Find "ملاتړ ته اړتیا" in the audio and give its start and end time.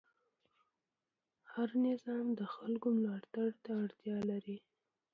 2.97-4.17